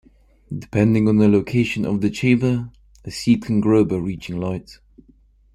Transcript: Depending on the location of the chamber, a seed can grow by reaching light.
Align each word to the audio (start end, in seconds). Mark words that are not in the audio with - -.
Depending 0.51 1.07
on 1.07 1.17
the 1.17 1.27
location 1.27 1.85
of 1.85 2.01
the 2.01 2.09
chamber, 2.09 2.71
a 3.05 3.11
seed 3.11 3.43
can 3.43 3.61
grow 3.61 3.85
by 3.85 3.97
reaching 3.97 4.39
light. 4.39 4.79